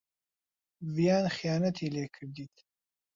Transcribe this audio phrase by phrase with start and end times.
[0.95, 2.55] ڤیان خیانەتی لێ کردیت.